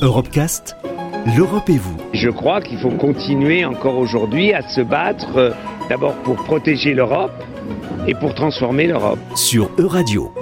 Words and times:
Europecast, 0.00 0.76
l'Europe 1.36 1.68
et 1.68 1.76
vous. 1.76 1.96
Je 2.12 2.28
crois 2.28 2.60
qu'il 2.60 2.78
faut 2.78 2.90
continuer 2.90 3.64
encore 3.64 3.98
aujourd'hui 3.98 4.52
à 4.52 4.62
se 4.62 4.80
battre 4.80 5.36
euh, 5.36 5.50
d'abord 5.88 6.14
pour 6.22 6.36
protéger 6.36 6.94
l'Europe 6.94 7.32
et 8.06 8.14
pour 8.14 8.34
transformer 8.34 8.86
l'Europe. 8.86 9.18
Sur 9.34 9.70
Euradio. 9.76 10.32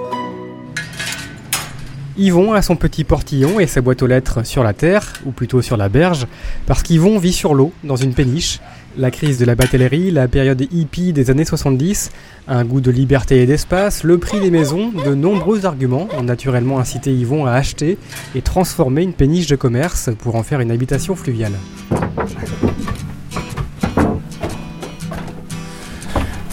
Yvon 2.19 2.53
a 2.53 2.63
son 2.63 2.75
petit 2.75 3.03
portillon 3.03 3.59
et 3.59 3.67
sa 3.67 3.81
boîte 3.81 4.01
aux 4.01 4.07
lettres 4.07 4.43
sur 4.43 4.63
la 4.63 4.73
terre, 4.73 5.13
ou 5.25 5.31
plutôt 5.31 5.61
sur 5.61 5.77
la 5.77 5.87
berge, 5.87 6.25
parce 6.65 6.81
qu'Yvon 6.81 7.19
vit 7.19 7.31
sur 7.31 7.53
l'eau, 7.53 7.71
dans 7.83 7.95
une 7.95 8.15
péniche, 8.15 8.59
la 8.97 9.11
crise 9.11 9.37
de 9.37 9.45
la 9.45 9.53
batellerie, 9.53 10.09
la 10.09 10.27
période 10.27 10.65
hippie 10.71 11.13
des 11.13 11.29
années 11.29 11.45
70, 11.45 12.09
un 12.47 12.65
goût 12.65 12.81
de 12.81 12.89
liberté 12.89 13.43
et 13.43 13.45
d'espace, 13.45 14.03
le 14.03 14.17
prix 14.17 14.39
des 14.39 14.49
maisons, 14.49 14.91
de 15.05 15.13
nombreux 15.13 15.67
arguments 15.67 16.07
ont 16.17 16.23
naturellement 16.23 16.79
incité 16.79 17.13
Yvon 17.13 17.45
à 17.45 17.51
acheter 17.51 17.99
et 18.33 18.41
transformer 18.41 19.03
une 19.03 19.13
péniche 19.13 19.45
de 19.45 19.55
commerce 19.55 20.09
pour 20.17 20.35
en 20.35 20.41
faire 20.41 20.59
une 20.59 20.71
habitation 20.71 21.15
fluviale. 21.15 21.53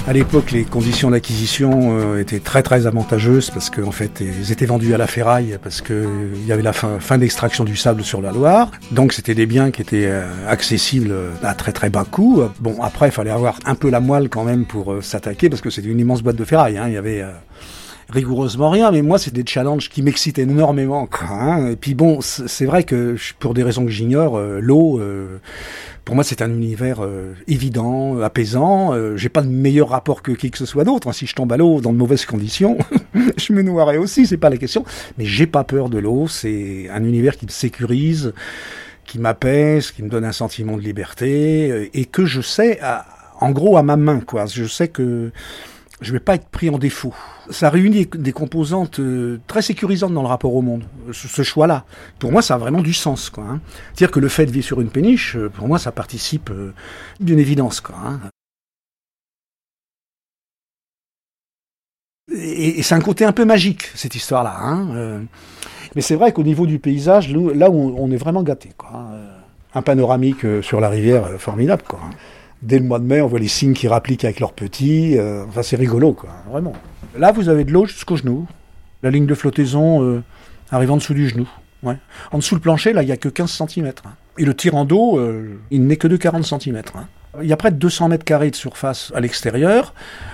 À 0.07 0.13
l'époque, 0.13 0.51
les 0.51 0.65
conditions 0.65 1.11
d'acquisition 1.11 1.99
euh, 1.99 2.21
étaient 2.21 2.39
très 2.39 2.63
très 2.63 2.87
avantageuses 2.87 3.49
parce 3.49 3.71
qu'en 3.71 3.91
fait, 3.91 4.21
ils 4.21 4.53
étaient 4.53 4.67
vendus 4.67 4.93
à 4.93 4.99
la 4.99 5.07
ferraille 5.07 5.59
parce 5.63 5.81
qu'il 5.81 6.47
y 6.47 6.53
avait 6.53 6.63
la 6.63 6.75
fin, 6.75 7.01
fin 7.01 7.17
d'extraction 7.17 7.65
du 7.65 7.75
sable 7.75 8.05
sur 8.05 8.21
la 8.21 8.31
Loire. 8.31 8.71
Donc, 8.91 9.15
c'était 9.15 9.35
des 9.35 9.47
biens 9.47 9.71
qui 9.71 9.81
étaient 9.81 10.05
euh, 10.05 10.27
accessibles 10.47 11.15
à 11.43 11.55
très 11.55 11.73
très 11.73 11.89
bas 11.89 12.05
coût. 12.05 12.43
Bon, 12.61 12.83
après, 12.83 13.09
il 13.09 13.13
fallait 13.13 13.31
avoir 13.31 13.59
un 13.65 13.75
peu 13.75 13.89
la 13.89 14.01
moelle 14.01 14.29
quand 14.29 14.45
même 14.45 14.67
pour 14.67 14.93
euh, 14.93 15.01
s'attaquer 15.01 15.49
parce 15.49 15.63
que 15.63 15.71
c'était 15.71 15.89
une 15.89 16.01
immense 16.01 16.23
boîte 16.23 16.37
de 16.37 16.45
ferraille. 16.45 16.77
Hein. 16.77 16.85
Il 16.89 16.93
y 16.93 16.99
avait 16.99 17.25
rigoureusement 18.15 18.71
rien, 18.71 18.91
mais 18.91 19.03
moi 19.03 19.19
c'est 19.19 19.35
des 19.35 19.45
challenges 19.47 19.91
qui 19.91 20.03
m'excitent 20.03 20.39
énormément. 20.39 21.09
Hein. 21.29 21.71
Et 21.73 21.77
puis 21.77 21.95
bon, 21.95 22.21
c'est 22.21 22.67
vrai 22.67 22.85
que 22.85 23.17
pour 23.39 23.55
des 23.55 23.63
raisons 23.63 23.85
que 23.85 23.91
j'ignore, 23.91 24.39
l'eau, 24.39 25.01
pour 26.05 26.15
moi, 26.15 26.25
c'est 26.25 26.43
un 26.43 26.51
univers 26.51 27.03
euh, 27.03 27.35
évident, 27.49 28.21
apaisant. 28.21 28.93
Euh, 28.93 29.17
j'ai 29.17 29.31
pas 29.31 29.41
de 29.41 29.49
meilleur 29.49 29.89
rapport 29.89 30.23
que 30.23 30.33
qui 30.33 30.51
que 30.51 30.59
ce 30.59 30.67
soit 30.67 30.85
d'autre. 30.85 31.11
Si 31.13 31.27
je 31.27 31.35
tombe 31.35 31.51
à 31.53 31.57
l'eau 31.57 31.81
dans 31.81 31.93
de 31.93 31.99
mauvaises 31.99 32.27
conditions, 32.27 32.77
je 33.39 33.53
me 33.55 33.63
noierai 33.63 33.97
aussi, 33.97 34.27
c'est 34.27 34.37
pas 34.37 34.51
la 34.51 34.59
question. 34.59 34.85
Mais 35.17 35.25
j'ai 35.25 35.47
pas 35.47 35.65
peur 35.65 35.89
de 35.89 35.99
l'eau. 35.99 36.29
C'est 36.29 36.91
un 36.91 37.03
univers 37.05 37.39
qui 37.39 37.47
me 37.47 37.51
sécurise, 37.51 38.35
qui 39.07 39.19
m'apaise, 39.19 39.93
qui 39.93 40.03
me 40.03 40.11
donne 40.11 40.27
un 40.27 40.33
sentiment 40.33 40.77
de 40.77 40.83
liberté 40.83 41.71
euh, 41.71 41.89
et 41.95 42.05
que 42.05 42.27
je 42.27 42.43
sais, 42.43 42.81
en 43.41 43.51
gros, 43.51 43.79
à 43.79 43.83
ma 43.83 43.97
main. 43.97 44.21
Quoi. 44.21 44.45
Je 44.45 44.67
sais 44.67 44.89
que 44.89 45.33
je 46.05 46.13
vais 46.13 46.21
pas 46.21 46.35
être 46.35 46.49
pris 46.49 46.71
en 46.71 46.79
défaut. 46.79 47.15
Ça 47.51 47.71
réunit 47.71 48.07
des 48.07 48.33
composantes 48.33 49.01
euh, 49.01 49.41
très 49.47 49.63
sécurisantes 49.63 50.13
dans 50.13 50.23
le 50.23 50.29
rapport 50.29 50.55
au 50.55 50.63
monde, 50.63 50.85
ce, 51.13 51.43
choix-là. 51.43 51.85
Pour 52.19 52.31
moi, 52.31 52.43
ça 52.43 52.55
a 52.55 52.59
vraiment 52.59 52.83
du 52.83 52.95
sens. 52.95 53.33
Hein. 53.39 53.61
C'est-à-dire 53.87 54.11
que 54.11 54.21
le 54.21 54.29
fait 54.29 54.47
de 54.47 54.51
vivre 54.51 54.65
sur 54.65 54.81
une 54.81 54.91
péniche, 54.91 55.37
euh, 55.37 55.49
pour 55.49 55.67
moi, 55.67 55.79
ça 55.79 55.93
participe 55.93 56.51
euh, 56.51 56.73
d'une 57.21 57.39
évidence. 57.39 57.83
Hein. 57.93 58.21
Et, 62.33 62.83
c'est 62.83 62.95
un 62.95 63.01
côté 63.01 63.25
un 63.25 63.33
peu 63.33 63.45
magique, 63.45 63.91
cette 63.95 64.15
histoire-là. 64.15 64.57
Hein. 64.59 65.25
mais 65.95 66.03
c'est 66.03 66.17
vrai 66.17 66.33
qu'au 66.33 66.43
niveau 66.43 66.67
du 66.67 66.79
paysage, 66.79 67.31
là 67.31 67.71
où 67.71 67.95
on 67.99 68.11
est 68.11 68.17
vraiment 68.17 68.43
gâté. 68.43 68.71
Un 69.75 69.83
panoramique 69.83 70.47
sur 70.63 70.81
la 70.81 70.89
rivière 70.89 71.39
formidable. 71.39 71.83
Dès 72.63 72.79
le 72.79 72.85
mois 72.85 72.99
de 72.99 73.05
mai, 73.05 73.21
on 73.21 73.27
voit 73.27 73.39
les 73.39 73.49
signes 73.49 73.75
qui 73.75 73.89
rappliquent 73.89 74.25
avec 74.25 74.41
leurs 74.41 74.53
petits. 74.53 75.17
Euh, 75.17 75.45
enfin, 75.49 75.63
c'est 75.63 75.77
rigolo, 75.77 76.13
quoi, 76.13 76.31
vraiment. 76.51 76.73
Là, 77.17 77.33
vous 77.33 77.49
avez 77.49 77.65
de 77.65 77.73
l'eau 77.73 77.87
jusqu'au 77.87 78.17
genou. 78.17 78.47
La 79.03 79.11
ligne 79.11 79.27
de 79.27 79.35
flottaison 79.35 80.03
euh, 80.03 80.23
arrive 80.71 80.91
en 80.91 80.97
dessous 80.97 81.15
du 81.15 81.29
genou. 81.29 81.49
Ouais. 81.83 81.97
En 82.33 82.39
dessous 82.39 82.55
le 82.55 82.61
plancher, 82.61 82.93
là, 82.93 83.03
il 83.03 83.07
n'y 83.07 83.13
a 83.13 83.17
que 83.17 83.29
15 83.29 83.63
cm. 83.69 83.93
Hein. 84.05 84.15
Et 84.39 84.45
le 84.45 84.55
tirant 84.55 84.85
d'eau, 84.85 85.19
euh, 85.19 85.57
il 85.71 85.87
n'est 85.87 85.97
que 85.97 86.09
de 86.09 86.17
40 86.17 86.45
cm. 86.45 86.83
Hein. 86.95 87.07
Il 87.43 87.49
y 87.49 87.53
a 87.53 87.57
près 87.57 87.71
de 87.71 87.77
200 87.77 88.09
mètres 88.09 88.25
carrés 88.25 88.51
de 88.51 88.57
surface 88.57 89.13
à 89.15 89.21
l'extérieur, 89.21 89.93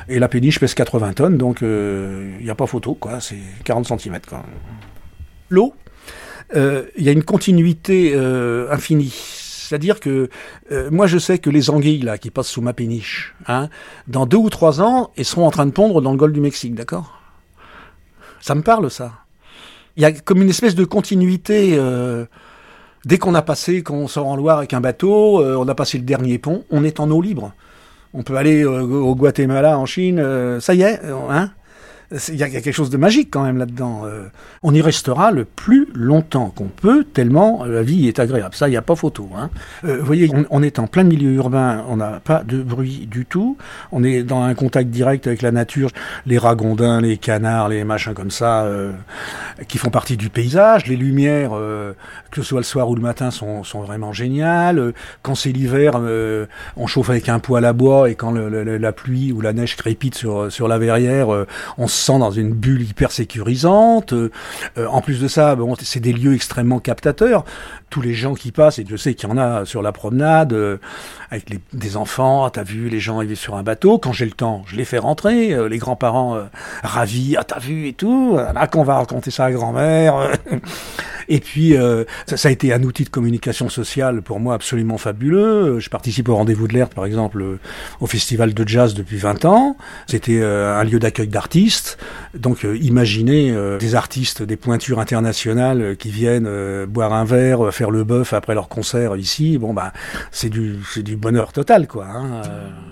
et 0.08 0.18
la 0.18 0.28
péniche 0.28 0.60
pèse 0.60 0.74
80 0.74 1.14
tonnes, 1.14 1.38
donc 1.38 1.62
il 1.62 2.44
n'y 2.44 2.50
a 2.50 2.54
pas 2.54 2.66
photo, 2.66 2.92
quoi. 2.92 3.20
C'est 3.20 3.38
40 3.64 3.98
cm, 3.98 4.18
L'eau, 5.48 5.74
il 6.54 6.82
y 6.98 7.08
a 7.08 7.12
une 7.12 7.24
continuité 7.24 8.14
infinie 8.70 9.39
c'est-à-dire 9.70 10.00
que 10.00 10.28
euh, 10.72 10.90
moi 10.90 11.06
je 11.06 11.16
sais 11.16 11.38
que 11.38 11.48
les 11.48 11.70
anguilles 11.70 12.02
là 12.02 12.18
qui 12.18 12.30
passent 12.30 12.48
sous 12.48 12.60
ma 12.60 12.72
péniche, 12.72 13.36
hein, 13.46 13.68
dans 14.08 14.26
deux 14.26 14.36
ou 14.36 14.50
trois 14.50 14.82
ans, 14.82 15.12
elles 15.16 15.24
seront 15.24 15.46
en 15.46 15.52
train 15.52 15.64
de 15.64 15.70
pondre 15.70 16.02
dans 16.02 16.10
le 16.10 16.16
golfe 16.16 16.32
du 16.32 16.40
Mexique, 16.40 16.74
d'accord? 16.74 17.20
Ça 18.40 18.56
me 18.56 18.62
parle 18.62 18.90
ça. 18.90 19.12
Il 19.96 20.02
y 20.02 20.06
a 20.06 20.10
comme 20.10 20.42
une 20.42 20.48
espèce 20.48 20.74
de 20.74 20.84
continuité. 20.84 21.74
Euh, 21.74 22.24
dès 23.04 23.18
qu'on 23.18 23.36
a 23.36 23.42
passé, 23.42 23.84
qu'on 23.84 24.08
sort 24.08 24.26
en 24.26 24.34
Loire 24.34 24.58
avec 24.58 24.74
un 24.74 24.80
bateau, 24.80 25.40
euh, 25.40 25.54
on 25.54 25.68
a 25.68 25.74
passé 25.76 25.98
le 25.98 26.04
dernier 26.04 26.38
pont, 26.38 26.64
on 26.70 26.82
est 26.82 26.98
en 26.98 27.08
eau 27.08 27.22
libre. 27.22 27.52
On 28.12 28.24
peut 28.24 28.34
aller 28.34 28.64
au 28.64 29.14
Guatemala, 29.14 29.78
en 29.78 29.86
Chine, 29.86 30.20
ça 30.58 30.74
y 30.74 30.82
est, 30.82 31.00
hein? 31.30 31.52
Il 32.28 32.34
y, 32.34 32.42
a 32.42 32.48
quelque 32.48 32.72
chose 32.72 32.90
de 32.90 32.96
magique 32.96 33.28
quand 33.30 33.44
même 33.44 33.56
là-dedans. 33.56 34.02
Euh. 34.04 34.24
on 34.64 34.74
y 34.74 34.82
restera 34.82 35.30
le 35.30 35.44
plus 35.44 35.88
longtemps 35.94 36.50
qu'on 36.50 36.66
peut, 36.66 37.04
tellement 37.04 37.64
la 37.64 37.82
vie 37.82 38.08
est 38.08 38.18
agréable. 38.18 38.54
Ça, 38.54 38.66
il 38.66 38.72
n'y 38.72 38.76
a 38.76 38.82
pas 38.82 38.96
photo. 38.96 39.28
Hein. 39.36 39.50
Euh, 39.84 39.98
vous 40.00 40.06
voyez, 40.06 40.28
on, 40.50 40.62
est 40.62 40.80
en 40.80 40.88
plein 40.88 41.04
milieu 41.04 41.30
urbain, 41.32 41.84
on 41.88 41.96
n'a 41.96 42.18
pas 42.18 42.42
de 42.42 42.62
bruit 42.62 43.06
du 43.08 43.26
tout. 43.26 43.56
On 43.92 44.02
est 44.02 44.24
dans 44.24 44.42
un 44.42 44.54
contact 44.54 44.90
direct 44.90 45.28
avec 45.28 45.40
la 45.40 45.52
nature, 45.52 45.90
les 46.26 46.38
ragondins, 46.38 47.00
les 47.00 47.16
canards, 47.16 47.68
les 47.68 47.84
machins 47.84 48.14
comme 48.14 48.32
ça, 48.32 48.64
euh, 48.64 48.90
qui 49.68 49.78
font 49.78 49.90
partie 49.90 50.16
du 50.16 50.30
paysage. 50.30 50.86
Les 50.88 50.96
lumières, 50.96 51.50
que 51.50 52.42
ce 52.42 52.42
soit 52.42 52.60
le 52.60 52.64
soir 52.64 52.88
ou 52.88 52.96
le 52.96 53.02
matin, 53.02 53.30
sont, 53.30 53.62
sont 53.62 53.82
vraiment 53.82 54.12
géniales. 54.12 54.94
Quand 55.22 55.36
c'est 55.36 55.52
l'hiver, 55.52 56.00
on 56.76 56.86
chauffe 56.86 57.10
avec 57.10 57.28
un 57.28 57.38
poêle 57.38 57.64
à 57.64 57.72
bois 57.72 58.10
et 58.10 58.16
quand 58.16 58.32
la 58.32 58.92
pluie 58.92 59.32
ou 59.32 59.40
la 59.40 59.52
neige 59.52 59.76
crépite 59.76 60.16
sur, 60.16 60.50
sur 60.50 60.66
la 60.66 60.78
verrière, 60.78 61.28
on 61.78 61.86
dans 62.08 62.30
une 62.30 62.52
bulle 62.52 62.82
hyper 62.82 63.12
sécurisante. 63.12 64.12
Euh, 64.12 64.30
en 64.88 65.00
plus 65.00 65.20
de 65.20 65.28
ça, 65.28 65.56
c'est 65.82 66.00
des 66.00 66.12
lieux 66.12 66.34
extrêmement 66.34 66.78
captateurs. 66.78 67.44
Tous 67.90 68.00
les 68.00 68.14
gens 68.14 68.34
qui 68.34 68.52
passent, 68.52 68.78
et 68.78 68.86
je 68.88 68.96
sais 68.96 69.14
qu'il 69.14 69.28
y 69.28 69.32
en 69.32 69.36
a 69.36 69.64
sur 69.64 69.82
la 69.82 69.92
promenade, 69.92 70.52
euh, 70.52 70.78
avec 71.30 71.46
des 71.72 71.96
enfants, 71.96 72.44
ah, 72.44 72.50
t'as 72.50 72.62
vu, 72.62 72.88
les 72.88 73.00
gens 73.00 73.18
arrivent 73.18 73.34
sur 73.34 73.56
un 73.56 73.62
bateau. 73.62 73.98
Quand 73.98 74.12
j'ai 74.12 74.24
le 74.24 74.32
temps, 74.32 74.64
je 74.66 74.76
les 74.76 74.84
fais 74.84 74.98
rentrer. 74.98 75.52
Euh, 75.52 75.68
les 75.68 75.78
grands-parents 75.78 76.38
ravis, 76.82 77.36
ah 77.36 77.44
t'as 77.44 77.58
vu 77.58 77.88
et 77.88 77.92
tout. 77.92 78.36
Là, 78.36 78.66
qu'on 78.66 78.84
va 78.84 78.96
raconter 78.96 79.30
ça 79.30 79.46
à 79.46 79.52
grand-mère. 79.52 80.30
Et 81.30 81.38
puis, 81.38 81.76
euh, 81.76 82.04
ça, 82.26 82.48
a 82.48 82.50
été 82.50 82.72
un 82.74 82.82
outil 82.82 83.04
de 83.04 83.08
communication 83.08 83.68
sociale 83.68 84.20
pour 84.20 84.40
moi 84.40 84.54
absolument 84.54 84.98
fabuleux. 84.98 85.78
Je 85.78 85.88
participe 85.88 86.28
au 86.28 86.34
Rendez-vous 86.34 86.66
de 86.66 86.74
l'air, 86.74 86.88
par 86.88 87.06
exemple, 87.06 87.58
au 88.00 88.06
festival 88.06 88.52
de 88.52 88.66
jazz 88.66 88.94
depuis 88.94 89.16
20 89.16 89.44
ans. 89.44 89.76
C'était 90.08 90.40
euh, 90.40 90.76
un 90.76 90.82
lieu 90.82 90.98
d'accueil 90.98 91.28
d'artistes. 91.28 91.98
Donc, 92.36 92.64
euh, 92.64 92.76
imaginez 92.78 93.54
des 93.78 93.94
artistes, 93.94 94.42
des 94.42 94.56
pointures 94.56 94.98
internationales 94.98 95.96
qui 95.96 96.10
viennent 96.10 96.48
boire 96.86 97.12
un 97.12 97.24
verre, 97.24 97.72
faire 97.72 97.92
le 97.92 98.02
bœuf 98.02 98.32
après 98.32 98.54
leur 98.54 98.68
concert 98.68 99.16
ici. 99.16 99.56
Bon, 99.56 99.72
bah, 99.72 99.92
c'est 100.32 100.48
du, 100.48 100.78
du 100.96 101.16
bonheur 101.16 101.52
total, 101.52 101.86
quoi. 101.86 102.06
Hein. 102.06 102.42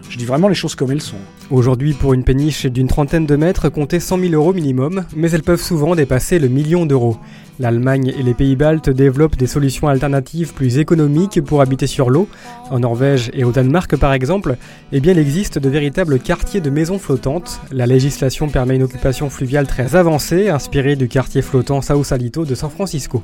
je 0.09 0.17
dis 0.17 0.25
vraiment 0.25 0.47
les 0.47 0.55
choses 0.55 0.77
comme 0.77 0.93
elles 0.93 1.03
sont. 1.03 1.17
Aujourd'hui, 1.51 1.93
pour 1.93 2.15
une 2.15 2.23
péniche 2.23 2.67
d'une 2.67 2.87
trentaine 2.87 3.27
de 3.27 3.35
mètres, 3.35 3.69
comptez 3.69 3.99
100 3.99 4.19
000 4.21 4.33
euros 4.35 4.53
minimum, 4.53 5.05
mais 5.17 5.31
elles 5.33 5.43
peuvent 5.43 5.63
souvent 5.63 5.97
dépasser 5.97 6.39
le 6.39 6.49
million 6.49 6.87
d'euros. 6.87 7.17
L'Allemagne 7.59 8.15
et 8.17 8.23
pays 8.35 8.57
baltes 8.57 8.91
développent 8.91 9.37
des 9.37 9.47
solutions 9.47 9.89
alternatives 9.89 10.55
plus 10.55 10.79
économiques 10.79 11.41
pour 11.43 11.61
habiter 11.61 11.87
sur 11.87 12.11
l'eau. 12.11 12.29
En 12.71 12.81
Norvège 12.81 13.31
et 13.33 13.45
au 13.45 13.53
Danemark 13.53 13.97
par 13.97 14.13
exemple, 14.13 14.57
eh 14.93 15.01
bien 15.01 15.13
il 15.13 15.19
existe 15.19 15.59
de 15.59 15.69
véritables 15.69 16.19
quartiers 16.19 16.61
de 16.61 16.71
maisons 16.71 16.99
flottantes. 16.99 17.61
La 17.71 17.87
législation 17.87 18.49
permet 18.49 18.77
une 18.77 18.83
occupation 18.83 19.31
fluviale 19.31 19.67
très 19.67 19.97
avancée, 19.97 20.49
inspirée 20.49 20.97
du 20.97 21.09
quartier 21.09 21.43
flottant 21.43 21.81
Sausalito 21.81 22.45
de 22.45 22.55
San 22.55 22.71
Francisco. 22.71 23.23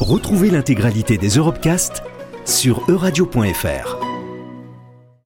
Retrouvez 0.00 0.50
l'intégralité 0.50 1.18
des 1.18 1.30
Europecast 1.30 2.02
sur 2.44 2.88
euradio.fr. 2.88 4.07